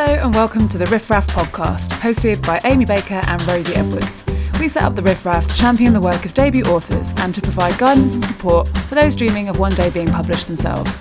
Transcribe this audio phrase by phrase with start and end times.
[0.00, 4.22] Hello and welcome to the Riff Raff podcast, hosted by Amy Baker and Rosie Edwards.
[4.60, 7.42] We set up the Riff Raff to champion the work of debut authors and to
[7.42, 11.00] provide guidance and support for those dreaming of one day being published themselves.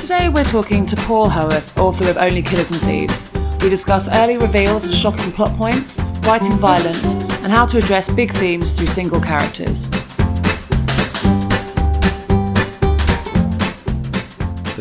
[0.00, 3.30] Today we're talking to Paul Howarth, author of Only Killers and Thieves.
[3.62, 7.14] We discuss early reveals of shocking plot points, writing violence,
[7.44, 9.88] and how to address big themes through single characters.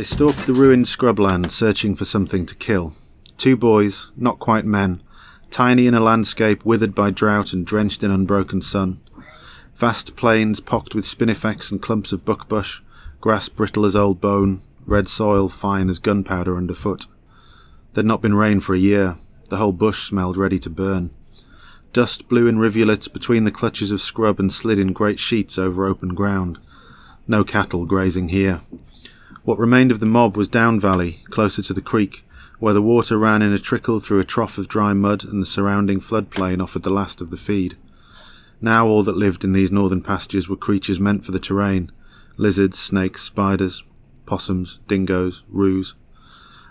[0.01, 2.95] They stalked the ruined scrubland searching for something to kill.
[3.37, 5.03] Two boys, not quite men,
[5.51, 8.99] tiny in a landscape withered by drought and drenched in unbroken sun.
[9.75, 12.79] Vast plains pocked with spinifex and clumps of buckbush,
[13.19, 17.05] grass brittle as old bone, red soil fine as gunpowder underfoot.
[17.93, 19.19] There'd not been rain for a year.
[19.49, 21.11] The whole bush smelled ready to burn.
[21.93, 25.85] Dust blew in rivulets between the clutches of scrub and slid in great sheets over
[25.85, 26.57] open ground.
[27.27, 28.61] No cattle grazing here.
[29.43, 32.23] What remained of the mob was down valley, closer to the creek,
[32.59, 35.47] where the water ran in a trickle through a trough of dry mud and the
[35.47, 37.75] surrounding floodplain offered the last of the feed.
[38.61, 41.91] Now all that lived in these northern pastures were creatures meant for the terrain
[42.37, 43.83] lizards, snakes, spiders,
[44.25, 45.95] possums, dingoes, roos.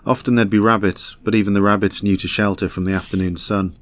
[0.06, 3.76] Often there'd be rabbits, but even the rabbits knew to shelter from the afternoon sun.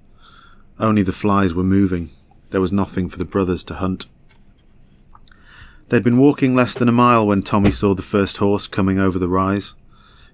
[0.78, 2.10] Only the flies were moving.
[2.50, 4.06] There was nothing for the brothers to hunt.
[5.88, 9.18] They'd been walking less than a mile when Tommy saw the first horse coming over
[9.18, 9.74] the rise.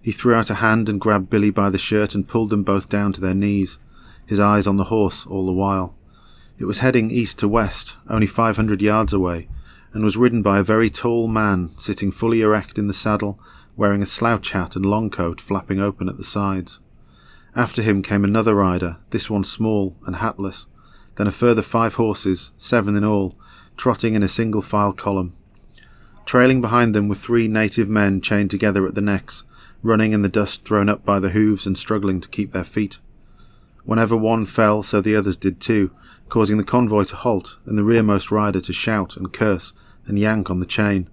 [0.02, 2.88] He threw out a hand and grabbed Billy by the shirt and pulled them both
[2.88, 3.78] down to their knees,
[4.26, 5.94] his eyes on the horse all the while.
[6.58, 9.48] It was heading east to west, only five hundred yards away,
[9.92, 13.38] and was ridden by a very tall man sitting fully erect in the saddle,
[13.76, 16.80] wearing a slouch hat and long coat flapping open at the sides.
[17.54, 20.66] After him came another rider, this one small and hatless,
[21.14, 23.38] then a further five horses, seven in all,
[23.76, 25.32] trotting in a single file column.
[26.26, 29.44] Trailing behind them were three native men chained together at the necks,
[29.82, 32.98] running in the dust thrown up by the hooves and struggling to keep their feet.
[33.84, 35.90] Whenever one fell, so the others did too,
[36.28, 39.74] causing the convoy to halt and the rearmost rider to shout and curse
[40.06, 41.08] and yank on the chain,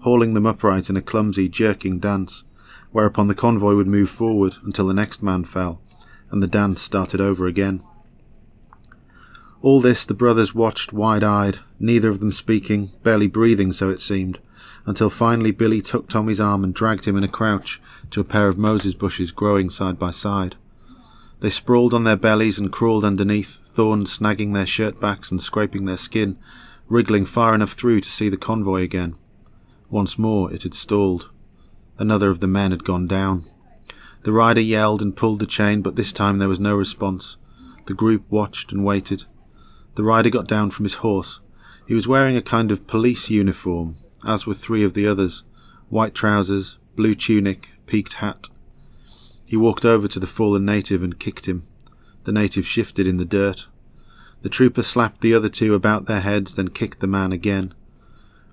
[0.00, 2.44] hauling them upright in a clumsy, jerking dance,
[2.92, 5.82] whereupon the convoy would move forward until the next man fell,
[6.30, 7.82] and the dance started over again.
[9.60, 14.00] All this the brothers watched wide eyed, neither of them speaking, barely breathing, so it
[14.00, 14.38] seemed,
[14.86, 17.80] until finally Billy took Tommy's arm and dragged him in a crouch
[18.10, 20.56] to a pair of Moses bushes growing side by side.
[21.40, 25.84] They sprawled on their bellies and crawled underneath, thorns snagging their shirt backs and scraping
[25.84, 26.38] their skin,
[26.88, 29.16] wriggling far enough through to see the convoy again.
[29.90, 31.30] Once more it had stalled.
[31.98, 33.44] Another of the men had gone down.
[34.22, 37.36] The rider yelled and pulled the chain, but this time there was no response.
[37.86, 39.24] The group watched and waited.
[39.96, 41.40] The rider got down from his horse.
[41.86, 43.96] He was wearing a kind of police uniform,
[44.26, 45.42] as were three of the others
[45.90, 48.48] white trousers, blue tunic, peaked hat.
[49.44, 51.64] He walked over to the fallen native and kicked him.
[52.24, 53.68] The native shifted in the dirt.
[54.42, 57.74] The trooper slapped the other two about their heads, then kicked the man again.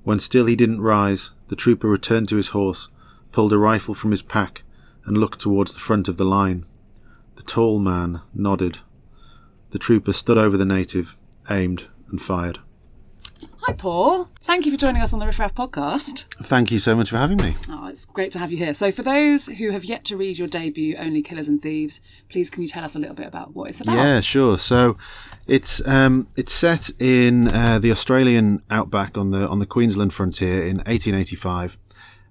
[0.03, 2.89] When still he didn't rise, the trooper returned to his horse,
[3.31, 4.63] pulled a rifle from his pack,
[5.05, 6.65] and looked towards the front of the line.
[7.35, 8.79] The tall man nodded.
[9.71, 11.17] The trooper stood over the native,
[11.49, 12.59] aimed, and fired.
[13.63, 14.27] Hi, Paul.
[14.41, 16.25] Thank you for joining us on the Riff Raff podcast.
[16.43, 17.55] Thank you so much for having me.
[17.69, 18.73] Oh, it's great to have you here.
[18.73, 22.49] So, for those who have yet to read your debut, Only Killers and Thieves, please
[22.49, 23.95] can you tell us a little bit about what it's about?
[23.95, 24.57] Yeah, sure.
[24.57, 24.97] So,
[25.45, 30.63] it's um, it's set in uh, the Australian outback on the on the Queensland frontier
[30.63, 31.77] in 1885.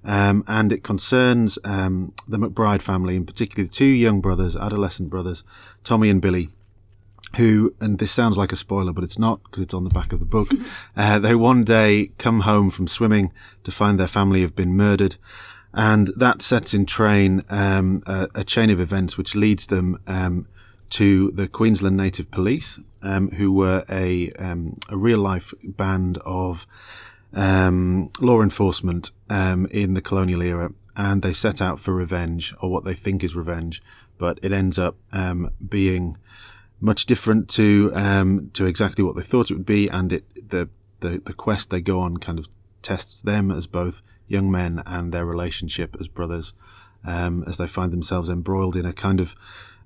[0.03, 5.11] Um, and it concerns um, the McBride family, and particularly the two young brothers, adolescent
[5.11, 5.45] brothers,
[5.85, 6.49] Tommy and Billy,
[7.37, 10.13] who, and this sounds like a spoiler, but it's not because it's on the back
[10.13, 10.51] of the book.
[10.97, 13.33] uh, they one day come home from swimming
[13.65, 15.17] to find their family have been murdered.
[15.73, 20.49] And that sets in train um, a, a, chain of events which leads them um,
[20.91, 26.67] to the Queensland Native Police, um, who were a, um, a real life band of
[27.33, 30.73] um, law enforcement um, in the colonial era.
[30.97, 33.81] And they set out for revenge, or what they think is revenge,
[34.19, 34.97] but it ends up
[35.67, 36.19] being
[36.81, 40.69] much different to um, to exactly what they thought it would be, and it the,
[41.01, 42.49] the the quest they go on kind of
[42.83, 46.53] tests them as both young men and their relationship as brothers,
[47.05, 49.35] um, as they find themselves embroiled in a kind of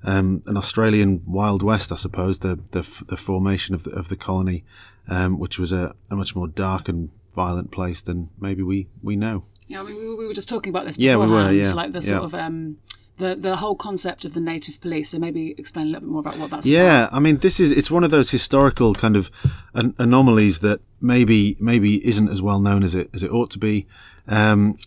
[0.04, 4.16] um, an Australian Wild West, I suppose, the the, the formation of the of the
[4.16, 4.64] colony,
[5.08, 9.16] um, which was a, a much more dark and violent place than maybe we we
[9.16, 9.44] know.
[9.66, 10.98] Yeah, I mean, we, we were just talking about this.
[10.98, 11.50] Yeah, we were.
[11.50, 12.26] Yeah, like the sort yeah.
[12.26, 12.76] of um,
[13.18, 15.10] the the whole concept of the native police.
[15.10, 16.66] So maybe explain a little bit more about what that's.
[16.66, 17.16] Yeah, about.
[17.16, 19.30] I mean, this is it's one of those historical kind of
[19.74, 23.58] an- anomalies that maybe maybe isn't as well known as it as it ought to
[23.58, 23.86] be.
[24.26, 24.78] Um,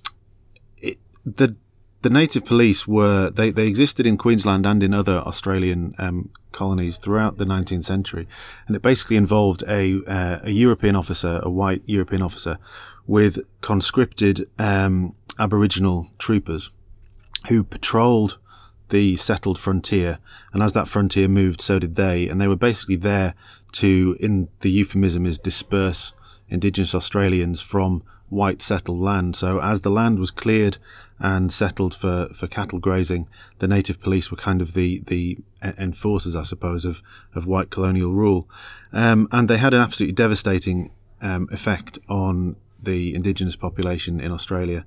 [0.78, 1.56] it, the
[2.02, 6.98] the native police were they, they existed in Queensland and in other Australian um, colonies
[6.98, 8.28] throughout the 19th century,
[8.68, 12.60] and it basically involved a uh, a European officer, a white European officer,
[13.06, 16.72] with conscripted um, Aboriginal troopers
[17.48, 18.38] who patrolled
[18.90, 20.20] the settled frontier,
[20.54, 23.34] and as that frontier moved, so did they, and they were basically there
[23.74, 26.14] to, in the euphemism, is disperse
[26.50, 29.36] Indigenous Australians from white settled land.
[29.36, 30.78] So as the land was cleared
[31.20, 33.28] and settled for, for cattle grazing,
[33.60, 37.02] the native police were kind of the, the enforcers, I suppose, of,
[37.36, 38.50] of white colonial rule.
[38.94, 40.92] Um, and they had an absolutely devastating
[41.22, 44.86] um, effect on the indigenous population in Australia.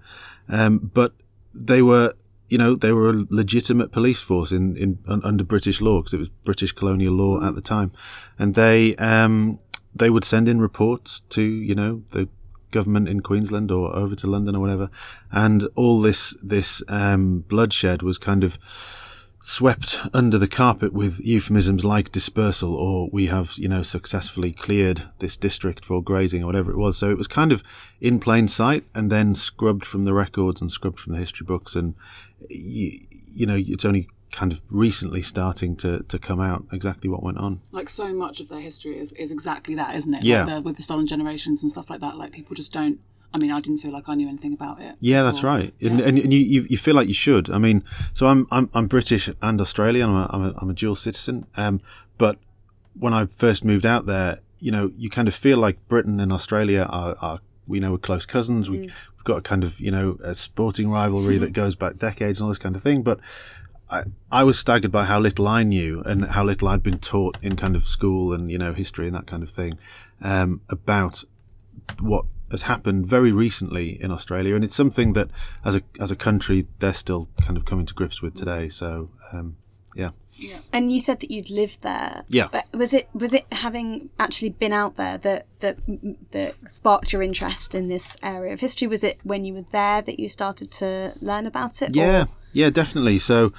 [0.49, 1.13] Um, but
[1.53, 2.15] they were,
[2.51, 6.19] you know, they were a legitimate police force in, in under British law because it
[6.19, 7.93] was British colonial law at the time,
[8.39, 9.61] and they um,
[9.95, 12.29] they would send in reports to you know the
[12.73, 14.91] government in Queensland or over to London or whatever,
[15.31, 18.59] and all this this um, bloodshed was kind of
[19.43, 25.03] swept under the carpet with euphemisms like dispersal or we have you know successfully cleared
[25.19, 26.99] this district for grazing or whatever it was.
[26.99, 27.63] So it was kind of
[28.01, 31.75] in plain sight and then scrubbed from the records and scrubbed from the history books
[31.75, 31.95] and
[32.49, 33.01] you,
[33.35, 37.39] you know it's only kind of recently starting to, to come out exactly what went
[37.39, 37.61] on.
[37.73, 40.23] Like so much of their history is, is exactly that, isn't it?
[40.23, 40.45] Yeah.
[40.45, 42.17] Like the, with the stolen generations and stuff like that.
[42.17, 43.01] Like people just don't.
[43.33, 44.97] I mean, I didn't feel like I knew anything about it.
[44.99, 45.25] Yeah, before.
[45.25, 45.91] that's right, Yeah.
[45.91, 47.49] and, and, you you feel like you should.
[47.49, 50.11] I mean, so I'm I'm, I'm British and Australian.
[50.11, 51.47] I'm a, I'm a, I'm a dual citizen.
[51.57, 51.81] Um,
[52.19, 52.39] but
[52.99, 56.33] when I first moved out there, you know, you kind of feel like Britain and
[56.33, 58.69] Australia are, are we know we're close cousins.
[58.69, 58.79] We,
[59.21, 62.45] We've got a kind of you know a sporting rivalry that goes back decades and
[62.45, 63.03] all this kind of thing.
[63.03, 63.21] But
[63.91, 67.37] I, I was staggered by how little I knew and how little I'd been taught
[67.43, 69.79] in kind of school and you know history and that kind of thing
[70.23, 71.25] um, about
[72.01, 75.29] what has happened very recently in Australia, and it's something that
[75.65, 78.69] as a as a country they're still kind of coming to grips with today.
[78.69, 79.57] So um,
[79.97, 80.11] yeah,
[80.73, 82.25] And you said that you'd lived there.
[82.29, 82.49] Yeah.
[82.53, 85.79] But was it was it having actually been out there that that
[86.33, 88.87] that sparked your interest in this area of history?
[88.89, 91.91] Was it when you were there that you started to learn about it?
[91.91, 93.19] or- Yeah, yeah, definitely.
[93.19, 93.53] So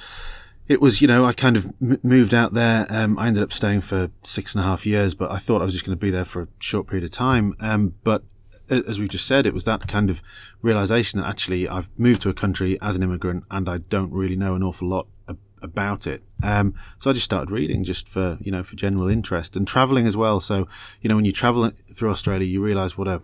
[0.68, 2.86] it was, you know, I kind of m- moved out there.
[2.88, 5.64] Um, I ended up staying for six and a half years, but I thought I
[5.64, 7.54] was just going to be there for a short period of time.
[7.60, 8.22] Um, but
[8.70, 10.22] as we just said, it was that kind of
[10.62, 14.36] realization that actually I've moved to a country as an immigrant and I don't really
[14.36, 15.21] know an awful lot a-
[15.62, 16.22] about it.
[16.42, 20.06] Um, so I just started reading just for, you know, for general interest and traveling
[20.06, 20.40] as well.
[20.40, 20.68] So,
[21.00, 23.22] you know, when you travel through Australia, you realize what a,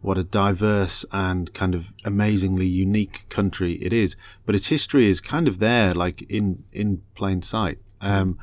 [0.00, 4.16] what a diverse and kind of amazingly unique country it is.
[4.44, 7.78] But its history is kind of there, like in in plain sight.
[8.00, 8.38] Um,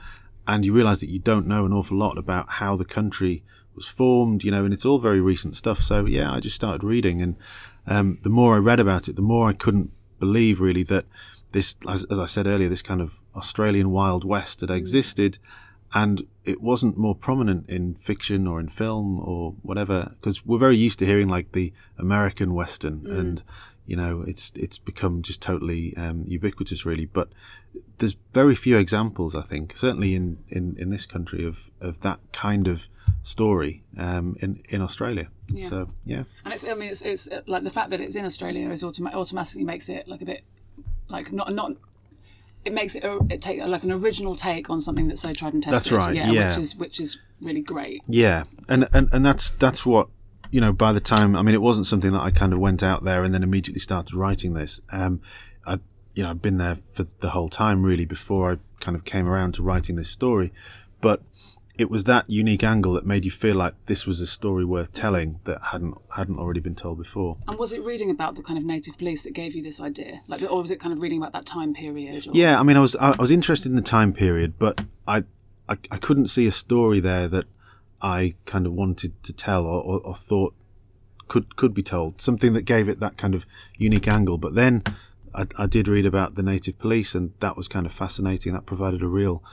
[0.47, 3.44] and you realise that you don't know an awful lot about how the country
[3.75, 5.81] was formed, you know, and it's all very recent stuff.
[5.81, 7.35] So yeah, I just started reading, and
[7.85, 11.05] um, the more I read about it, the more I couldn't believe really that
[11.51, 15.38] this, as, as I said earlier, this kind of Australian Wild West had existed,
[15.94, 20.77] and it wasn't more prominent in fiction or in film or whatever because we're very
[20.77, 23.44] used to hearing like the American Western and
[23.86, 27.06] you know it's it's become just totally um, ubiquitous really.
[27.06, 27.30] But
[27.97, 32.19] there's very few examples I think certainly in, in, in this country of, of that
[32.31, 32.88] kind of
[33.24, 35.27] story um, in in Australia.
[35.50, 35.69] Yeah.
[35.69, 36.24] so yeah.
[36.45, 39.13] And it's, I mean, it's, it's like the fact that it's in Australia is automa-
[39.13, 40.44] automatically makes it like a bit,
[41.11, 41.73] like not not.
[42.63, 45.63] It makes it, it take like an original take on something that's so tried and
[45.63, 45.91] tested.
[45.94, 46.49] That's right, yeah.
[46.49, 48.03] which is which is really great.
[48.07, 50.07] Yeah, and, and and that's that's what
[50.51, 50.71] you know.
[50.71, 53.23] By the time, I mean, it wasn't something that I kind of went out there
[53.23, 54.80] and then immediately started writing this.
[54.91, 55.21] Um,
[55.65, 55.80] I
[56.13, 59.27] you know I've been there for the whole time really before I kind of came
[59.27, 60.53] around to writing this story,
[60.99, 61.23] but
[61.78, 64.94] it was that unique angle that made you feel like this was a story worth
[64.94, 67.37] telling that hadn't hadn't already been told before.
[67.47, 70.21] And was it reading about the kind of native police that gave you this idea,
[70.28, 72.28] like, or was it kind of reading about that time period?
[72.28, 74.83] Or, Yeah, I mean, I was I, I was interested in the time period, but
[75.07, 75.23] I,
[75.69, 77.45] I I couldn't see a story there that
[78.01, 80.54] I kind of wanted to tell or, or, or thought
[81.28, 82.19] could could be told.
[82.19, 83.45] Something that gave it that kind of
[83.78, 84.37] unique angle.
[84.37, 84.83] But then
[85.33, 88.54] I, I did read about the native police, and that was kind of fascinating.
[88.54, 89.44] That provided a real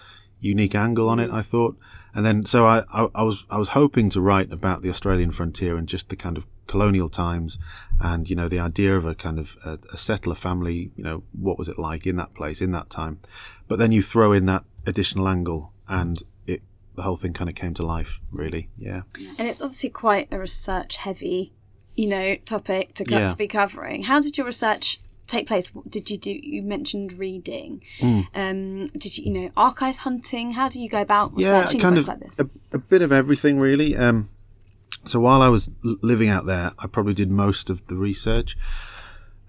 [0.41, 1.77] unique angle on it, I thought.
[2.15, 5.31] And then so I, I, I was I was hoping to write about the Australian
[5.31, 7.59] frontier and just the kind of colonial times,
[8.01, 10.91] and you know the idea of a kind of a, a settler family.
[10.97, 13.21] You know what was it like in that place in that time?
[13.69, 16.63] But then you throw in that additional angle, and it
[16.95, 18.19] the whole thing kind of came to life.
[18.33, 19.03] Really, yeah.
[19.39, 21.53] And it's obviously quite a research heavy,
[21.95, 23.29] you know, topic to, co- Yeah.
[23.29, 24.05] to be covering.
[24.05, 25.75] How did your research take place?
[25.75, 26.31] What did you do?
[26.31, 27.83] You mentioned reading.
[28.01, 28.27] Mm.
[28.35, 30.53] Um, did you, you know, archive hunting?
[30.53, 32.41] How do you go about yeah, researching kind of like this?
[32.41, 33.97] A, a bit of everything really.
[33.97, 34.31] Um,
[35.05, 38.57] so while I was living out there, I probably did most of the research.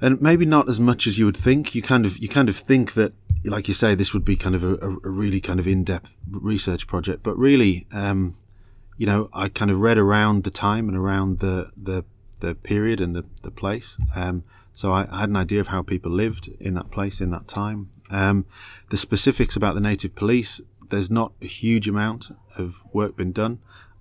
[0.01, 1.75] and maybe not as much as you would think.
[1.75, 4.55] You kind of you kind of think that, like you say, this would be kind
[4.55, 8.35] of a, a really kind of in depth research project, but really, um,
[8.97, 12.05] you know, I kind of read around the time and around the the,
[12.39, 13.97] the period and the the place.
[14.15, 17.31] Um, so I, I, had an idea of how people lived in that place in
[17.31, 17.89] that time.
[18.09, 18.45] Um,
[18.89, 23.59] the specifics about the native police, there's not a huge amount of work been done.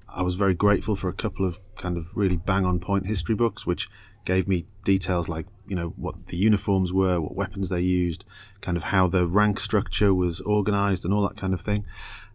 [0.08, 3.34] I was very grateful for a couple of kind of really bang on point history
[3.34, 3.88] books, which
[4.24, 8.24] gave me details like you know what the uniforms were, what weapons they used,
[8.60, 11.84] kind of how the rank structure was organized, and all that kind of thing.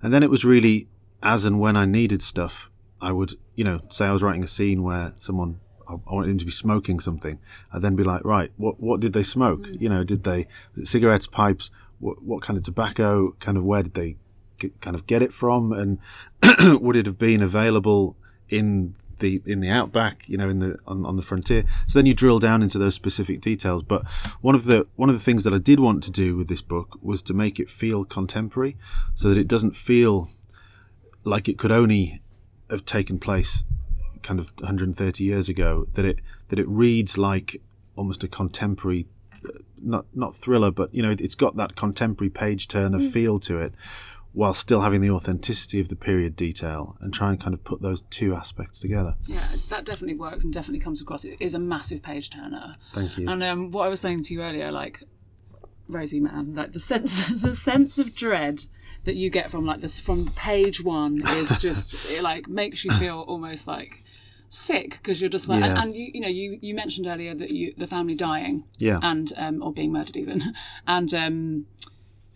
[0.01, 0.87] And then it was really
[1.21, 2.69] as and when I needed stuff,
[3.01, 6.37] I would you know say I was writing a scene where someone I wanted him
[6.39, 7.39] to be smoking something.
[7.71, 9.61] I'd then be like, right, what what did they smoke?
[9.61, 9.81] Mm.
[9.81, 10.47] You know, did they
[10.83, 11.69] cigarettes, pipes?
[11.99, 13.35] What, what kind of tobacco?
[13.39, 14.17] Kind of where did they
[14.59, 15.71] get, kind of get it from?
[15.71, 15.99] And
[16.81, 18.15] would it have been available
[18.49, 20.27] in the in the outback?
[20.27, 21.63] You know, in the on, on the frontier.
[21.87, 23.83] So then you drill down into those specific details.
[23.83, 24.05] But
[24.41, 26.61] one of the one of the things that I did want to do with this
[26.61, 28.77] book was to make it feel contemporary,
[29.15, 30.29] so that it doesn't feel
[31.23, 32.21] like it could only
[32.69, 33.63] have taken place
[34.23, 37.61] kind of 130 years ago that it that it reads like
[37.95, 39.07] almost a contemporary
[39.81, 43.11] not not thriller but you know it, has got that contemporary page turner mm.
[43.11, 43.73] feel to it
[44.33, 47.81] while still having the authenticity of the period detail and try and kind of put
[47.83, 49.15] those two aspects together.
[49.27, 51.23] Yeah, that definitely works and definitely comes across.
[51.23, 52.73] It is a massive page turner.
[52.95, 53.29] Thank you.
[53.29, 55.03] And um, what I was saying to you earlier, like
[55.87, 58.63] Rosie, man, like the sense, the sense of dread
[59.03, 62.91] that you get from like this from page one is just it like makes you
[62.93, 64.02] feel almost like
[64.53, 65.71] sick because you're just like yeah.
[65.71, 68.99] and, and, you you know you you mentioned earlier that you the family dying yeah
[69.01, 70.53] and um or being murdered even
[70.87, 71.65] and um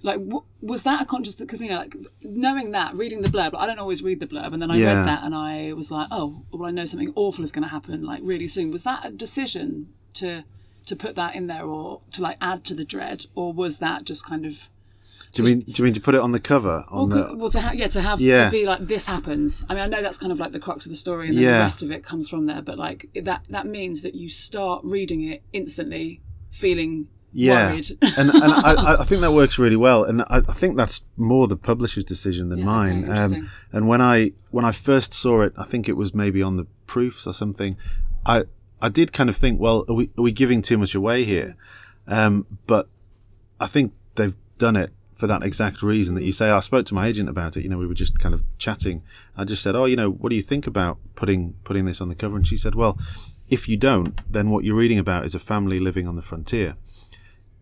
[0.02, 3.54] like w- was that a conscious because you know like knowing that reading the blurb
[3.56, 4.96] i don't always read the blurb and then i yeah.
[4.96, 7.70] read that and i was like oh well i know something awful is going to
[7.70, 10.44] happen like really soon was that a decision to
[10.88, 14.06] to put that in there or to like add to the dread or was that
[14.06, 14.72] just kind of
[15.38, 16.84] do you mean do you mean to put it on the cover?
[16.89, 17.36] On well, the...
[17.36, 18.46] well, to ha- yeah, to have yeah.
[18.46, 19.63] to be like this happens.
[19.70, 21.44] I mean, I know that's kind of like the crux of the story, and then
[21.44, 21.51] yeah.
[21.60, 22.62] the rest of it comes from there.
[22.62, 27.72] But like that that means that you start reading it instantly, feeling yeah.
[27.72, 27.91] worried.
[28.17, 31.48] and and I, I, think that works really well, and I, I think that's more
[31.48, 33.10] the publisher's decision than yeah, mine.
[33.10, 36.41] Okay, um, and when I when I first saw it, I think it was maybe
[36.41, 37.77] on the proofs or something.
[38.25, 38.46] I
[38.82, 41.56] I did kind of think, well, are we are we giving too much away here?
[42.08, 42.89] Um, but
[43.60, 46.50] I think they've done it for that exact reason that you say.
[46.50, 47.64] I spoke to my agent about it.
[47.64, 49.04] You know, we were just kind of chatting.
[49.36, 52.10] I just said, "Oh, you know, what do you think about putting putting this on
[52.10, 52.98] the cover?" And she said, "Well,
[53.50, 56.76] if you don't, then what you're reading about is a family living on the frontier.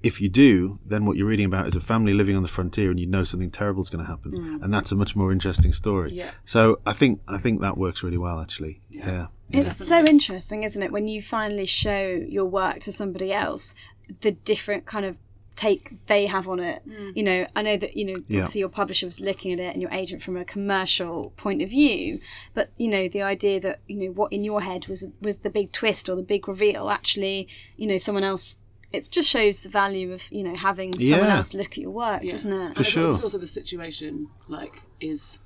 [0.03, 2.91] If you do, then what you're reading about is a family living on the frontier,
[2.91, 4.63] and you know something terrible is going to happen, mm.
[4.63, 6.13] and that's a much more interesting story.
[6.13, 6.31] Yeah.
[6.43, 8.81] So I think I think that works really well, actually.
[8.89, 9.05] Yeah.
[9.05, 9.27] yeah.
[9.51, 9.85] It's Definitely.
[9.85, 13.73] so interesting, isn't it, when you finally show your work to somebody else,
[14.21, 15.17] the different kind of
[15.55, 16.87] take they have on it.
[16.87, 17.15] Mm.
[17.15, 18.39] You know, I know that you know yeah.
[18.39, 21.69] obviously your publisher was looking at it and your agent from a commercial point of
[21.69, 22.19] view,
[22.53, 25.49] but you know the idea that you know what in your head was was the
[25.49, 27.47] big twist or the big reveal actually
[27.77, 28.57] you know someone else.
[28.93, 32.23] It just shows the value of you know having someone else look at your work,
[32.23, 32.31] yeah.
[32.31, 32.75] doesn't it?
[32.75, 33.09] For sure.
[33.09, 35.39] It's also the situation like is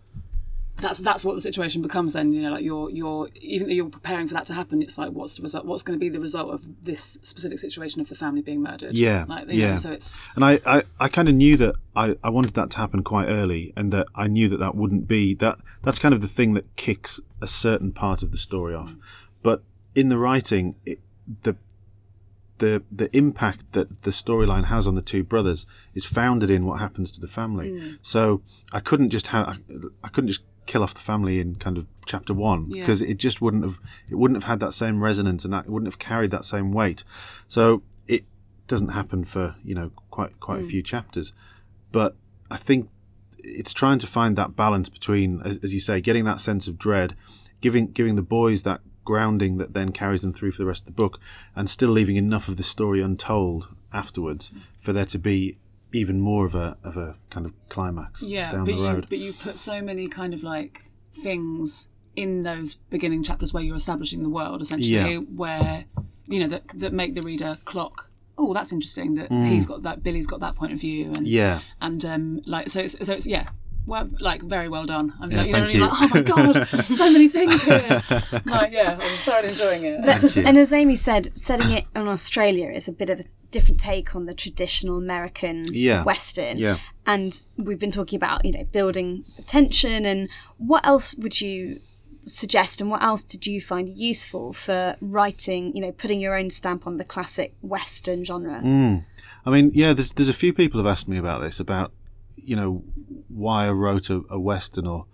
[0.82, 3.90] that's that's what the situation becomes then you know like you're you're even though you're
[3.90, 6.20] preparing for that to happen it's like what's the result what's going to be the
[6.20, 9.92] result of this specific situation of the family being murdered yeah like, yeah know, so
[9.92, 13.04] it's and I, I i kind of knew that i i wanted that to happen
[13.04, 16.28] quite early and that i knew that that wouldn't be that that's kind of the
[16.28, 19.00] thing that kicks a certain part of the story off mm.
[19.42, 19.64] but
[19.96, 21.00] in the writing it,
[21.44, 21.56] the
[22.60, 26.80] the the impact that the storyline has on the two brothers is founded in what
[26.80, 27.72] happens to the family.
[27.72, 28.00] Mm.
[28.02, 29.60] So I couldn't just have
[30.04, 33.10] I couldn't just kill off the family in kind of chapter one because yeah.
[33.10, 35.88] it just wouldn't have it wouldn't have had that same resonance and that it wouldn't
[35.88, 37.04] have carried that same weight.
[37.48, 38.26] So it
[38.68, 40.66] doesn't happen for you know quite quite mm.
[40.66, 41.34] a few chapters,
[41.92, 42.16] but
[42.52, 42.90] I think
[43.44, 46.78] it's trying to find that balance between, as, as you say, getting that sense of
[46.78, 47.16] dread,
[47.62, 50.86] giving giving the boys that grounding that then carries them through for the rest of
[50.88, 51.20] the book,
[51.56, 54.62] and still leaving enough of the story untold afterwards mm.
[54.80, 55.58] for there to be
[55.94, 58.96] even more of a of a kind of climax yeah, down but the road.
[58.96, 63.64] You, but you've put so many kind of like things in those beginning chapters where
[63.64, 65.18] you're establishing the world essentially, yeah.
[65.18, 65.86] where
[66.28, 68.10] you know that that make the reader clock.
[68.38, 69.16] Oh, that's interesting.
[69.16, 69.50] That mm.
[69.50, 70.04] he's got that.
[70.04, 72.82] Billy's got that point of view, and yeah, and um, like so.
[72.82, 73.50] It's, so it's yeah,
[73.90, 75.14] well, like very well done.
[75.20, 75.80] I'm yeah, like, you know, you.
[75.80, 78.04] like, oh my god, so many things here.
[78.46, 80.06] like, yeah, I'm thoroughly enjoying it.
[80.06, 83.80] But, and as Amy said, setting it in Australia is a bit of a different
[83.80, 86.04] take on the traditional American yeah.
[86.04, 86.58] Western.
[86.58, 86.78] Yeah.
[87.06, 91.82] And we've been talking about, you know, building tension and what else would you
[92.28, 96.50] suggest and what else did you find useful for writing, you know, putting your own
[96.50, 98.62] stamp on the classic Western genre?
[98.64, 99.06] Mm.
[99.46, 101.92] I mean, yeah, there's there's a few people have asked me about this, about
[102.44, 102.84] you know
[103.28, 105.06] why I wrote a, a Western or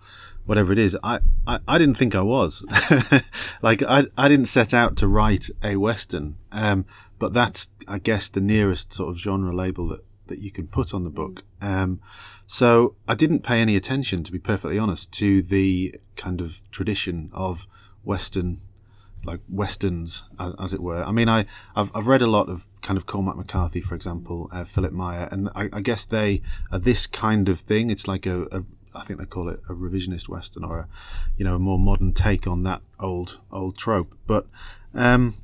[0.44, 0.96] whatever it is.
[1.02, 2.64] I, I, I didn't think I was.
[3.62, 6.36] like I I didn't set out to write a Western.
[6.52, 6.86] Um,
[7.18, 10.92] but that's I guess the nearest sort of genre label that, that you can put
[10.92, 11.44] on the book.
[11.60, 12.00] Um,
[12.46, 17.30] so I didn't pay any attention, to be perfectly honest, to the kind of tradition
[17.32, 17.66] of
[18.04, 18.60] Western,
[19.24, 21.02] like westerns, as, as it were.
[21.02, 24.48] I mean, I I've, I've, read a lot of kind of Cormac McCarthy, for example,
[24.52, 26.40] uh, Philipp Meyer, and I, I, guess they
[26.70, 27.90] are this kind of thing.
[27.90, 28.62] It's like a, a
[28.94, 30.88] I think they call it a revisionist western or a,
[31.36, 34.16] you know, a more modern take on that old old trope.
[34.28, 34.46] But
[34.94, 35.34] um,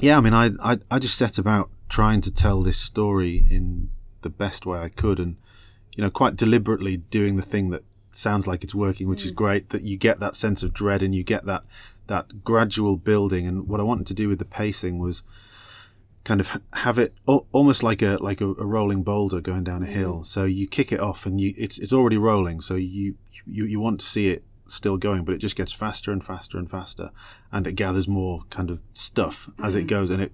[0.00, 3.90] yeah, I mean, I, I I just set about trying to tell this story in
[4.22, 5.36] the best way I could, and
[5.92, 9.26] you know, quite deliberately doing the thing that sounds like it's working, which mm.
[9.26, 9.68] is great.
[9.68, 11.64] That you get that sense of dread and you get that
[12.06, 13.46] that gradual building.
[13.46, 15.22] And what I wanted to do with the pacing was
[16.28, 19.86] kind of have it almost like a like a, a rolling boulder going down a
[19.86, 19.92] mm.
[19.92, 20.24] hill.
[20.24, 22.60] So you kick it off and you it's it's already rolling.
[22.60, 23.14] So you
[23.46, 26.58] you you want to see it still going, but it just gets faster and faster
[26.58, 27.12] and faster,
[27.50, 29.80] and it gathers more kind of stuff as mm.
[29.80, 30.32] it goes, and it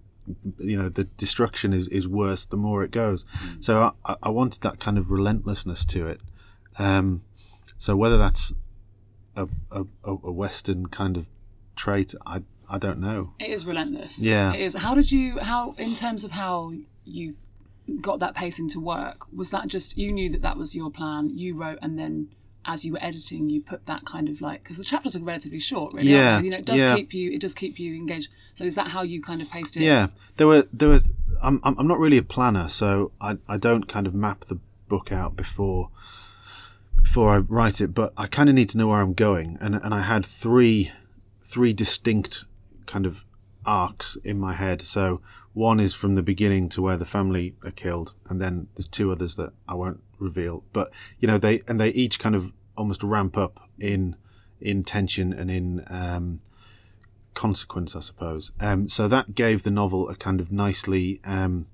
[0.59, 3.63] you know the destruction is, is worse the more it goes mm.
[3.63, 6.23] so I, I wanted that kind of relentlessness to it
[6.79, 7.21] um,
[7.77, 8.55] so whether that's
[9.37, 11.27] a, a, a western kind of
[11.77, 15.75] trait i i don't know it is relentless yeah it is how did you how
[15.79, 16.73] in terms of how
[17.05, 17.35] you
[18.01, 21.31] got that pacing to work was that just you knew that that was your plan
[21.37, 22.29] you wrote and then
[22.67, 25.59] as you were editing, you put that kind of like because the chapters are relatively
[25.59, 26.11] short, really.
[26.11, 26.97] Yeah, you know, it does yeah.
[26.97, 27.31] keep you.
[27.33, 28.31] It does keep you engaged.
[28.55, 29.83] So is that how you kind of paced it?
[29.83, 31.01] Yeah, there were there were.
[31.43, 35.13] I'm I'm not really a planner, so I I don't kind of map the book
[35.13, 35.91] out before
[36.97, 39.75] before I write it, but I kind of need to know where I'm going, and
[39.75, 40.91] and I had three
[41.43, 42.45] three distinct
[42.87, 43.25] kind of
[43.67, 44.83] arcs in my head.
[44.83, 45.21] So
[45.53, 49.11] one is from the beginning to where the family are killed, and then there's two
[49.11, 50.65] others that I won't reveal.
[50.73, 54.17] But you know, they and they each kind of almost ramp up in
[54.61, 56.41] in tension and in um,
[57.35, 58.53] consequence, I suppose.
[58.61, 61.67] Um, so that gave the novel a kind of nicely um,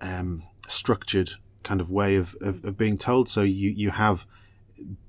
[0.00, 3.28] um structured kind of way of, of, of, being told.
[3.28, 4.26] So you you have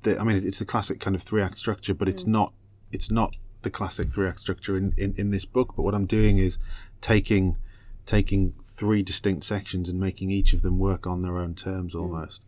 [0.04, 2.30] the, I mean, it's the classic kind of three act structure, but it's mm.
[2.30, 2.54] not
[2.92, 5.74] it's not the classic three act structure in, in, in this book.
[5.76, 6.58] But what I'm doing is
[7.00, 7.58] taking
[8.06, 12.02] taking three distinct sections and making each of them work on their own terms mm.
[12.02, 12.42] almost.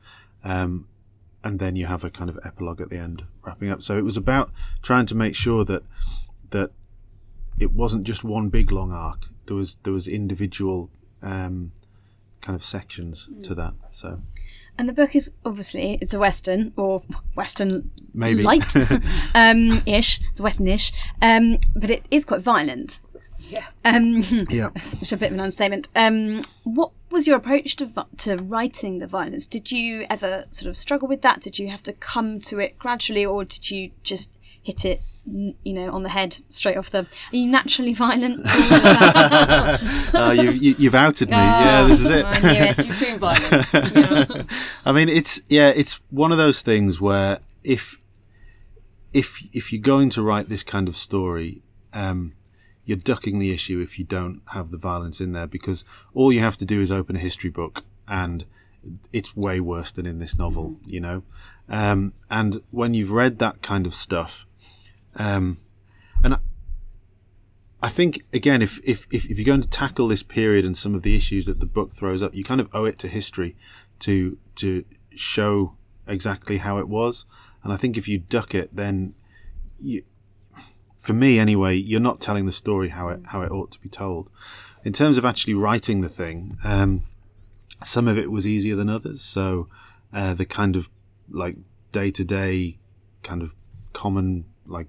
[0.44, 0.88] Um,
[1.44, 3.84] and then you have a kind of epilogue at the end wrapping up.
[3.84, 5.84] So it was about trying to make sure that
[6.50, 6.72] that
[7.60, 9.28] it wasn't just one big long arc.
[9.46, 10.90] There was there was individual
[11.22, 11.72] um,
[12.42, 13.44] kind of sections mm.
[13.44, 13.74] to that.
[13.92, 14.22] So
[14.78, 17.04] and the book is obviously it's a western or
[17.36, 18.76] western maybe light
[19.36, 20.20] um, ish.
[20.32, 23.00] It's western-ish, um, but it is quite violent.
[23.40, 23.66] Yeah.
[23.86, 24.70] Um, yeah.
[25.00, 25.90] Which is a bit of an understatement.
[25.96, 29.48] Um, what was your approach to to writing the violence?
[29.48, 31.42] Did you ever sort of struggle with that?
[31.42, 34.32] Did you have to come to it gradually, or did you just
[34.64, 37.00] hit it you know, on the head straight off the.
[37.00, 38.42] Are you naturally violent?
[38.46, 41.36] uh, you've, you, have outed me.
[41.36, 42.26] Oh, yeah, this is it.
[42.26, 42.78] I knew it.
[42.78, 43.68] you seem violent.
[43.74, 44.44] Yeah.
[44.86, 47.98] I mean, it's yeah, it's one of those things where if
[49.14, 51.62] if if you're going to write this kind of story,
[51.94, 52.34] um,
[52.84, 56.42] you're ducking the issue if you don't have the violence in there because all you
[56.42, 58.44] have to do is open a history book and
[59.14, 60.90] it's way worse than in this novel, mm-hmm.
[60.90, 61.24] you know.
[61.70, 64.46] Um, and when you've read that kind of stuff
[65.16, 65.58] um,
[66.24, 66.38] and I,
[67.82, 71.04] I think again, if, if if you're going to tackle this period and some of
[71.04, 73.56] the issues that the book throws up, you kind of owe it to history
[74.00, 75.76] to to show
[76.08, 77.26] exactly how it was.
[77.64, 79.16] And I think if you duck it, then
[79.78, 80.04] you,
[81.00, 83.90] for me anyway, you're not telling the story how it how it ought to be
[83.90, 84.30] told.
[84.86, 87.04] In terms of actually writing the thing, um,
[87.84, 89.22] some of it was easier than others.
[89.22, 89.68] So
[90.14, 90.90] uh, the kind of
[91.30, 91.58] like
[91.92, 92.78] day to day
[93.24, 93.54] kind of
[93.94, 94.88] common like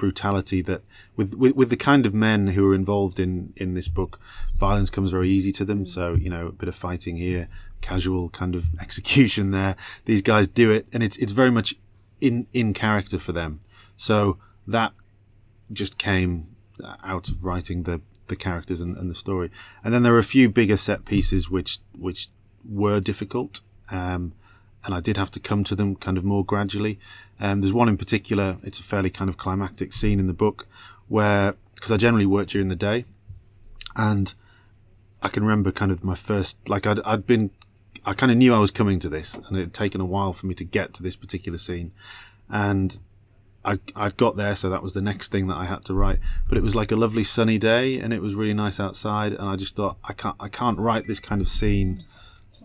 [0.00, 0.82] brutality that
[1.14, 4.18] with, with, with the kind of men who are involved in in this book
[4.58, 5.84] violence comes very easy to them.
[5.84, 7.48] So you know a bit of fighting here
[7.82, 9.76] casual kind of execution there.
[10.06, 11.74] These guys do it and it's it's very much
[12.20, 13.60] in in character for them.
[13.98, 14.92] So that
[15.70, 16.56] just came
[17.04, 19.50] out of writing the the characters and, and the story.
[19.84, 22.30] And then there are a few bigger set pieces which which
[22.66, 23.60] were difficult.
[23.90, 24.32] Um,
[24.84, 26.98] and I did have to come to them kind of more gradually.
[27.38, 30.66] Um, there's one in particular, it's a fairly kind of climactic scene in the book
[31.08, 33.04] where, because I generally work during the day,
[33.96, 34.32] and
[35.22, 37.50] I can remember kind of my first, like I'd, I'd been,
[38.04, 40.32] I kind of knew I was coming to this, and it had taken a while
[40.32, 41.92] for me to get to this particular scene.
[42.48, 42.98] And
[43.64, 46.18] I I'd got there, so that was the next thing that I had to write.
[46.48, 49.32] But it was like a lovely sunny day, and it was really nice outside.
[49.32, 52.04] And I just thought I can't I can't write this kind of scene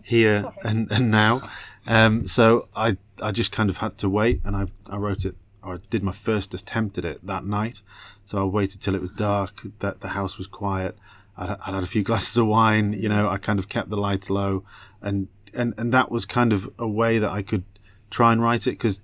[0.02, 1.48] here and and now.
[1.86, 5.36] Um, so I I just kind of had to wait, and I I wrote it
[5.66, 7.82] or I did my first attempt at it that night.
[8.24, 10.96] So I waited till it was dark, that the house was quiet.
[11.36, 13.28] I'd, I'd had a few glasses of wine, you know.
[13.28, 14.64] I kind of kept the lights low,
[15.02, 17.64] and and and that was kind of a way that I could
[18.10, 19.00] try and write it because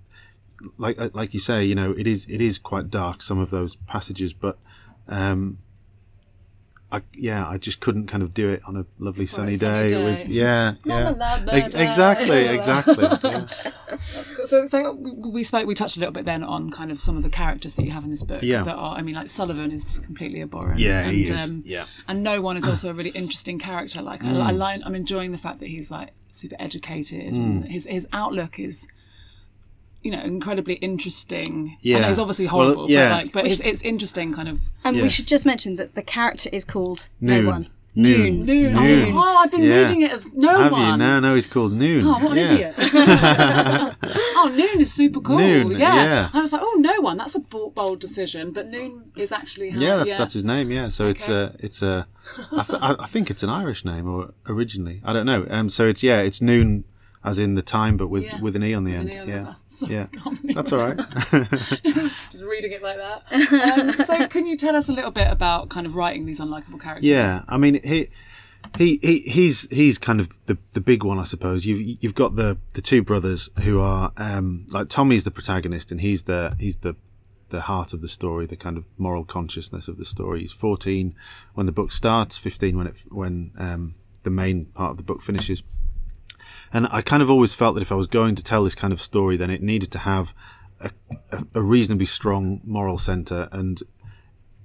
[0.78, 3.76] like like you say, you know, it is it is quite dark some of those
[3.76, 4.58] passages, but
[5.08, 5.58] um,
[6.92, 9.94] I yeah, I just couldn't kind of do it on a lovely sunny, sunny day,
[9.94, 10.04] day.
[10.04, 13.08] with yeah, yeah, E- exactly, exactly.
[13.24, 13.46] yeah.
[13.96, 17.22] So, so we spoke, we touched a little bit then on kind of some of
[17.22, 18.42] the characters that you have in this book.
[18.42, 18.62] Yeah.
[18.64, 20.78] That are, I mean, like Sullivan is completely abhorrent.
[20.80, 21.30] Yeah, and, he is.
[21.30, 21.86] Um, Yeah.
[22.08, 24.02] And no one is also a really interesting character.
[24.02, 24.42] Like I, Mm.
[24.42, 27.36] I like, I'm enjoying the fact that he's like super educated Mm.
[27.36, 28.86] and his his outlook is.
[30.02, 31.76] You know, incredibly interesting.
[31.80, 31.98] Yeah.
[31.98, 32.90] and he's obviously Well, horrible.
[32.90, 33.08] yeah.
[33.08, 34.62] but like, but it's, it's interesting, kind of.
[34.84, 35.02] And Yeah.
[35.04, 37.44] we should just mention that the character is called Noon.
[37.44, 37.68] No One.
[37.94, 38.46] Noon.
[38.46, 38.72] Noon.
[38.74, 39.12] Noon.
[39.14, 39.82] Oh, I've been Yeah.
[39.82, 40.92] reading it as no Have one.
[40.92, 40.96] you?
[40.96, 42.06] No, no, he's called Noon.
[42.06, 42.52] Oh, what an yeah.
[42.52, 42.74] idiot.
[44.36, 45.36] oh, Noon is super cool.
[45.38, 46.02] Noon, yeah.
[46.04, 46.30] yeah.
[46.32, 47.18] I was like, oh, no one.
[47.18, 48.50] That's a bold, bold decision.
[48.52, 49.80] But Noon is actually how.
[49.80, 50.70] Yeah, that's that's his name.
[50.70, 51.54] Yeah, so it's Okay.
[51.54, 52.06] a it's a
[52.50, 55.46] I, th- I I think it's an Irish name or originally I don't know.
[55.50, 56.84] Um, so it's yeah, it's noon
[57.24, 58.40] as in the time, but with Yeah.
[58.40, 59.10] with an e on the An end.
[59.10, 59.54] E on yeah,
[59.88, 60.06] yeah,
[60.54, 60.98] that's all right.
[62.30, 63.78] Just reading it like that.
[63.78, 66.80] Um, so, can you tell us a little bit about kind of writing these unlikable
[66.80, 67.08] characters?
[67.08, 68.08] Yeah, I mean he.
[68.78, 72.36] He, he he's he's kind of the the big one I suppose you've you've got
[72.36, 76.76] the the two brothers who are um like Tommy's the protagonist and he's the he's
[76.76, 76.94] the
[77.48, 81.12] the heart of the story the kind of moral consciousness of the story he's 14
[81.54, 85.22] when the book starts 15 when it when um the main part of the book
[85.22, 85.64] finishes
[86.72, 88.92] And I kind of always felt that if I was going to tell this kind
[88.92, 90.34] of story, then it needed to have
[90.80, 90.90] a,
[91.54, 93.82] a, reasonably strong moral centre, and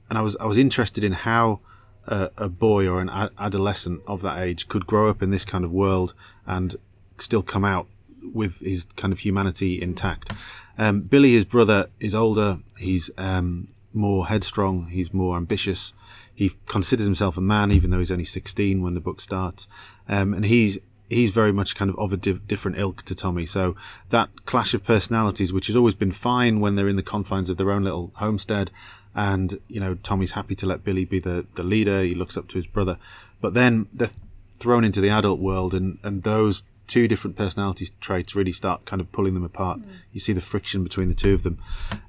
[0.09, 1.59] and I was I was interested in how
[2.07, 5.63] a, a boy or an adolescent of that age could grow up in this kind
[5.63, 6.13] of world
[6.45, 6.75] and
[7.17, 7.87] still come out
[8.33, 10.31] with his kind of humanity intact.
[10.77, 12.59] Um, Billy, his brother, is older.
[12.77, 14.87] He's um, more headstrong.
[14.87, 15.93] He's more ambitious.
[16.33, 19.67] He considers himself a man, even though he's only 16 when the book starts.
[20.07, 20.77] Um, and he's
[21.09, 23.45] he's very much kind of of a di- different ilk to Tommy.
[23.45, 23.75] So
[24.09, 27.57] that clash of personalities, which has always been fine when they're in the confines of
[27.57, 28.71] their own little homestead,
[29.15, 32.03] and you know Tommy's happy to let Billy be the the leader.
[32.03, 32.97] He looks up to his brother,
[33.41, 34.09] but then they're
[34.55, 39.01] thrown into the adult world, and and those two different personality traits really start kind
[39.01, 39.79] of pulling them apart.
[40.13, 41.59] You see the friction between the two of them.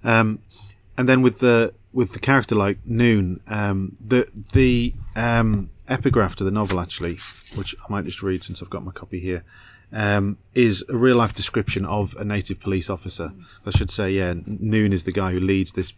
[0.05, 0.39] Um,
[0.97, 6.45] and then with the with the character like Noon, um, the the um, epigraph to
[6.45, 7.19] the novel actually,
[7.55, 9.45] which I might just read since I've got my copy here,
[9.93, 13.33] um, is a real life description of a native police officer.
[13.65, 15.93] I should say, yeah, Noon is the guy who leads this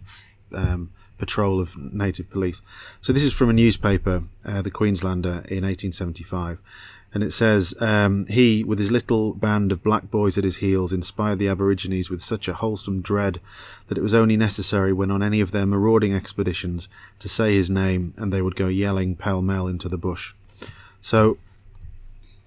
[0.54, 2.62] um, patrol of native police.
[3.00, 6.58] So this is from a newspaper, uh, the Queenslander, in 1875.
[7.12, 10.92] And it says, um, he, with his little band of black boys at his heels,
[10.92, 13.40] inspired the Aborigines with such a wholesome dread
[13.88, 17.68] that it was only necessary when on any of their marauding expeditions to say his
[17.68, 20.34] name and they would go yelling pell mell into the bush.
[21.02, 21.38] So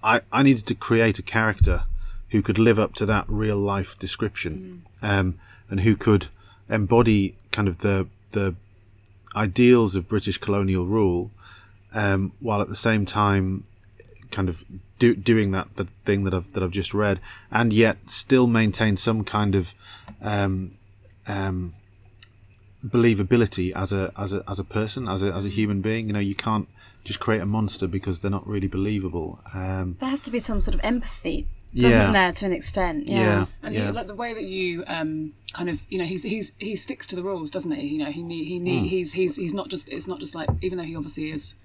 [0.02, 1.84] I, I needed to create a character
[2.30, 6.28] who could live up to that real life description um, and who could
[6.68, 8.54] embody kind of the, the
[9.36, 11.30] ideals of British colonial rule
[11.92, 13.64] um, while at the same time
[14.34, 14.64] kind of
[14.98, 17.20] do, doing that the thing that I've that I've just read,
[17.50, 19.74] and yet still maintain some kind of
[20.20, 20.72] um,
[21.26, 21.72] um,
[22.86, 26.06] believability as a as a as a person, as a as a human being.
[26.08, 26.68] You know, you can't
[27.04, 29.38] just create a monster because they're not really believable.
[29.52, 32.12] Um, There has to be some sort of empathy, doesn't Yeah.
[32.12, 33.08] there, to an extent?
[33.08, 33.20] Yeah.
[33.20, 36.22] yeah, And yeah, he, like the way that you um, kind of, you know, he's
[36.22, 37.86] he's he sticks to the rules, doesn't he?
[37.88, 40.48] You know, he need he need he's he's he's not just it's not just like
[40.62, 41.56] even though he obviously is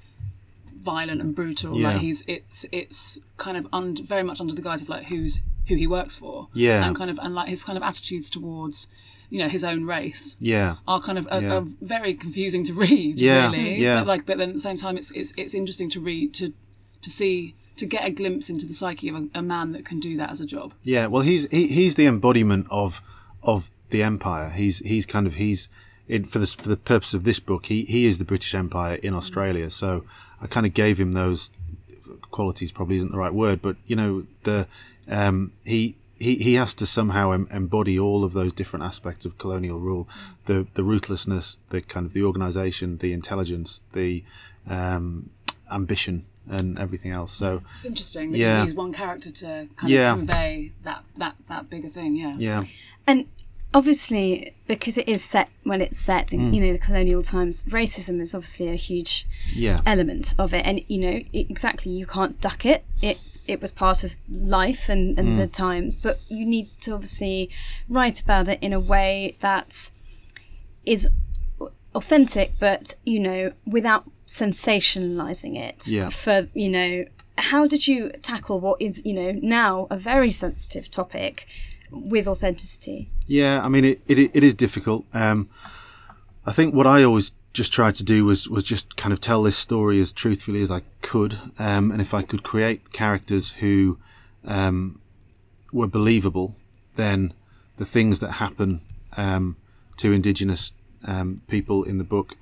[0.80, 1.90] violent and brutal, Yeah.
[1.94, 5.42] like he's it's it's kind of un, very much under the guise of like who's
[5.68, 6.86] who he works for, Yeah.
[6.86, 8.88] and kind of and like his kind of attitudes towards
[9.30, 10.78] you know his own race yeah.
[10.88, 11.58] are kind of are, Yeah.
[11.58, 13.20] are very confusing to read.
[13.22, 13.76] Yeah, really.
[13.82, 14.00] yeah.
[14.00, 16.54] But like, but then at the same time, it's it's it's interesting to read to
[17.02, 20.00] to see to get a glimpse into the psyche of a, a man that can
[20.00, 20.74] do that as a job.
[20.84, 23.02] Yeah, well, he's he, he's the embodiment of
[23.44, 24.50] of the empire.
[24.50, 25.70] He's he's kind of he's
[26.10, 27.68] in, for the for the purpose of this book.
[27.68, 29.70] He he is the British Empire in Australia.
[29.70, 30.04] So
[30.42, 31.52] I kind of gave him those
[32.32, 32.72] qualities.
[32.74, 34.68] Probably isn't the right word, but you know the
[35.08, 35.96] um, he.
[36.22, 40.06] He, he has to somehow em- embody all of those different aspects of colonial rule,
[40.44, 44.26] the the ruthlessness, the kind of the organisation, the intelligence, the
[44.68, 45.30] um,
[45.72, 47.32] ambition, and everything else.
[47.32, 48.58] So It's interesting that Yeah.
[48.60, 50.12] you use one character to kind Yeah.
[50.12, 52.18] of convey that that that bigger thing.
[52.18, 52.36] Yeah.
[52.38, 52.64] yeah,
[53.08, 53.28] And
[53.74, 56.56] obviously because it is set when it's set in Mm.
[56.56, 59.82] you know the colonial times racism is obviously a huge Yeah.
[59.86, 63.72] element of it and you know it, exactly you can't duck it it it was
[63.72, 67.50] part of life and, and the times but you need to obviously
[67.88, 69.92] write about it in a way that
[70.86, 71.08] is
[71.94, 76.10] authentic but you know without sensationalizing it Yeah.
[76.10, 77.06] for you know
[77.38, 81.48] how did you tackle what is you know now a very sensitive topic
[81.92, 85.06] with authenticity Yeah, I mean it, it it is difficult.
[85.14, 85.50] Um,
[86.46, 89.44] I think what I always just tried to do was was just kind of tell
[89.44, 93.98] this story as truthfully as I could, um, and if I could create characters who
[94.46, 95.02] um,
[95.72, 96.56] were believable,
[96.96, 97.34] then
[97.78, 98.82] the things that happen
[99.18, 99.56] um,
[99.98, 100.74] to Indigenous
[101.06, 102.36] um, people in the book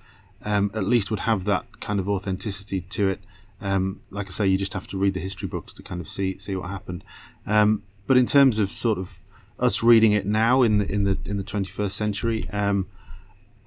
[0.43, 3.19] um, at least would have that kind of authenticity to it.
[4.09, 6.37] Like I say, you just have to read the history books to kind of see
[6.37, 7.03] see what happened.
[7.45, 9.19] But in terms of sort of
[9.59, 12.87] us reading it now in the in the in the 21st century, um,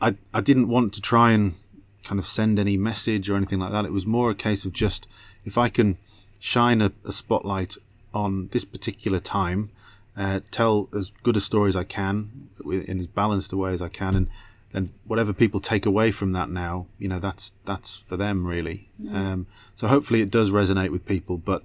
[0.00, 1.54] I I didn't want to try and
[2.04, 3.84] kind of send any message or anything like that.
[3.84, 5.06] It was more a case of just
[5.44, 5.98] if I can
[6.38, 7.76] shine a, a spotlight
[8.12, 9.70] on this particular time,
[10.16, 13.82] uh, tell as good a story as I can in as balanced a way as
[13.82, 14.28] I can, and
[14.72, 18.88] then whatever people take away from that now, you know, that's that's for them really.
[19.10, 21.64] Um, so hopefully it does resonate with people, but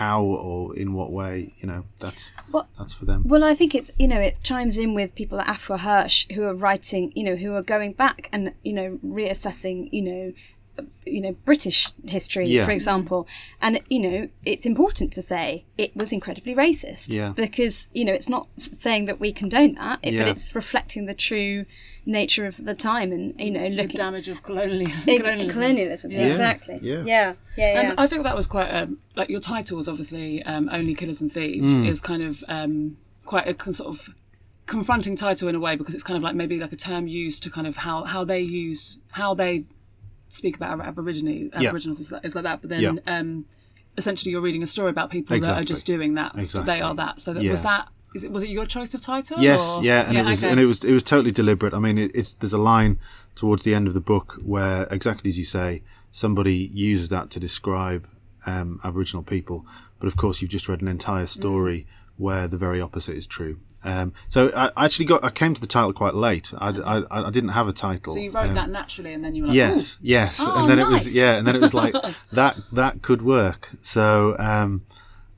[0.00, 3.22] how or in what way, you know, that's Well- that's for them.
[3.24, 6.42] Well, I think it's you know it chimes in with people like Afua Hirsch who
[6.42, 10.32] are writing, you know, who are going back and you know reassessing, you know,
[11.06, 12.64] you know British history, Yeah.
[12.64, 13.26] for example,
[13.60, 17.30] and you know it's important to say it was incredibly racist, Yeah.
[17.36, 20.22] because you know it's not saying that we condone that, it, Yeah.
[20.24, 21.66] but it's reflecting the true
[22.06, 25.48] nature of the time and you know The looking damage of colonial, colonialism.
[25.54, 26.26] colonialism, Yeah.
[26.26, 27.02] exactly, Yeah.
[27.04, 27.80] yeah, yeah, yeah.
[27.90, 31.20] And I think that was quite um, like your title was obviously um, "Only Killers
[31.20, 31.84] and Thieves" Hmm.
[31.86, 34.14] is kind of um, quite a sort of
[34.66, 37.42] confronting title in a way because it's kind of like maybe like a term used
[37.42, 39.64] to kind of how how they use how they
[40.34, 41.50] speak about Ab- Aborigine.
[41.54, 42.80] Aboriginals is like, is like that, but then.
[42.80, 42.92] Yeah.
[43.18, 43.46] Um,
[43.96, 46.34] Essentially, you're reading a story about people that are just doing that.
[46.34, 46.66] Exactly.
[46.66, 47.20] they are that.
[47.20, 47.52] So that, Yeah.
[47.52, 47.86] was that.
[48.12, 49.38] Is it was it your choice of title?
[49.40, 50.50] Yes, or- yeah, and it was okay.
[50.50, 51.72] and it was it was totally deliberate.
[51.72, 52.98] I mean, it, it's there's a line
[53.36, 57.38] towards the end of the book where exactly as you say, somebody uses that to
[57.38, 58.08] describe
[58.46, 59.64] um, Aboriginal people,
[60.00, 63.60] but of course you've just read an entire story where the very opposite is true.
[63.84, 66.52] Um, so I actually got I came to the title quite late.
[66.58, 68.14] I, I, I didn't have a title.
[68.14, 70.68] So you wrote Um, that naturally, and then you were like, yes, yes, Oh, and
[70.70, 71.94] then it was yeah, and then it was like
[72.32, 73.70] that that could work.
[73.82, 74.86] So um,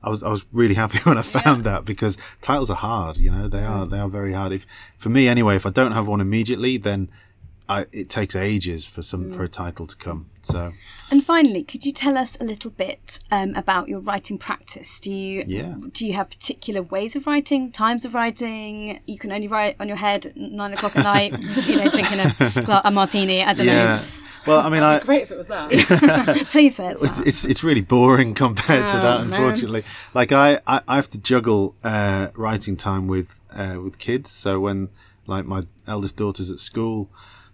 [0.01, 3.17] I was I was really happy when I found that because titles are hard.
[3.17, 4.53] You know, they are they are very hard.
[4.53, 4.65] If
[4.97, 7.09] for me anyway, if I don't have one immediately, then
[7.69, 10.29] I, it takes ages for some for a title to come.
[10.41, 10.73] So
[11.11, 14.99] And finally, could you tell us a little bit um, about your writing practice?
[14.99, 15.75] Do you Yeah.
[15.91, 19.01] do you have particular ways of writing, times of writing?
[19.05, 21.31] You can only write on your head at nine o'clock at night,
[21.67, 23.43] you know, drinking a, a martini.
[23.43, 24.01] I don't yeah,
[24.45, 25.69] well, I mean, I great if it was that.
[26.51, 27.27] Please say it's it's, that.
[27.27, 29.17] it's it's really boring compared to Oh, that.
[29.27, 29.33] man.
[29.33, 34.31] Unfortunately, like I, I, I have to juggle uh, writing time with uh, with kids.
[34.31, 34.87] So when
[35.25, 37.09] like my eldest daughter's at school,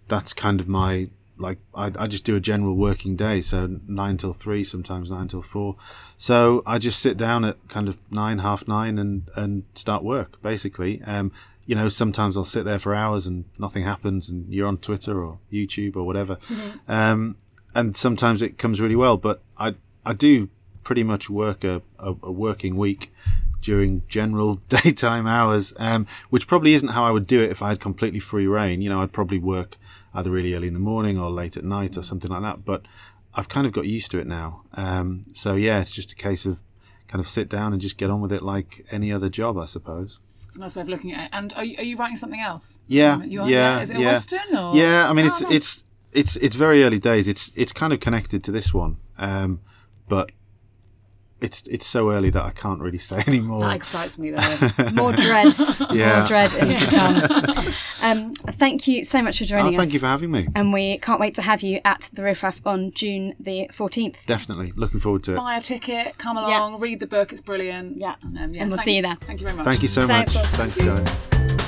[0.08, 3.40] that's kind of my like I, I just do a general working day.
[3.40, 5.76] So nine till three, sometimes nine till four.
[6.16, 10.40] So I just sit down at kind of nine, half nine, and and start work
[10.42, 11.02] basically.
[11.02, 11.32] Um,
[11.66, 15.22] you know, sometimes I'll sit there for hours and nothing happens, and you're on Twitter
[15.24, 16.38] or YouTube or whatever.
[16.86, 17.36] Um,
[17.74, 19.16] and sometimes it comes really well.
[19.16, 20.48] But I I do
[20.84, 23.12] pretty much work a, a, a working week
[23.62, 27.70] during general daytime hours, um, which probably isn't how I would do it if I
[27.70, 28.82] had completely free reign.
[28.82, 29.78] You know, I'd probably work
[30.14, 32.64] either really early in the morning or late at night or something like that.
[32.64, 32.82] But
[33.34, 34.62] I've kind of got used to it now.
[34.74, 36.60] Um, so yeah, it's just a case of
[37.08, 39.64] kind of sit down and just get on with it like any other job, I
[39.66, 40.18] suppose.
[40.46, 41.30] It's a nice way of looking at it.
[41.32, 42.80] And are you, are you writing something else?
[42.86, 44.12] Yeah, Um, you yeah, Is it yeah.
[44.12, 44.76] western or?
[44.76, 45.52] Yeah, I mean Oh, it's nice.
[45.52, 47.26] it's it's it's very early days.
[47.26, 49.60] It's it's kind of connected to this one, um,
[50.08, 50.30] but
[51.44, 53.60] it's it's so early that I can't really say anymore.
[53.60, 54.90] That excites me though.
[54.92, 55.52] More dread,
[55.90, 56.18] Yeah.
[56.20, 57.74] more dread in to come.
[58.04, 59.94] Um, thank you so much for joining Oh, thank us.
[59.94, 60.46] you for having me.
[60.54, 64.26] and we can't wait to have you at the Riff Raff on June the 14th.
[64.26, 65.36] Definitely looking forward to it.
[65.36, 66.58] Buy a ticket, come Yeah.
[66.58, 67.32] along, read the book.
[67.32, 67.96] It's brilliant.
[67.96, 68.16] Yeah.
[68.22, 69.16] And, um, yeah, And we'll thank- see you there.
[69.22, 69.64] Thank you very much.
[69.64, 70.28] Thank you so much.
[70.28, 70.74] Thanks.
[70.76, 71.63] Thanks, guys.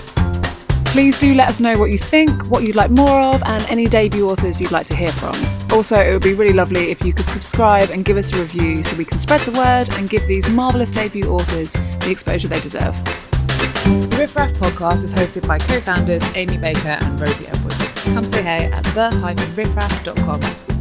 [0.96, 3.84] Please do let us know what you think, what you'd like more of, and any
[3.84, 5.34] debut authors you'd like to hear from.
[5.70, 8.82] Also, it would be really lovely if you could subscribe and give us a review
[8.82, 12.60] so we can spread the word and give these marvellous debut authors the exposure they
[12.60, 12.94] deserve.
[14.08, 18.04] The Riff Raff podcast is hosted by co founders Amy Baker and Rosie Edwards.
[18.04, 20.75] Come say hey at the-riffraff.com.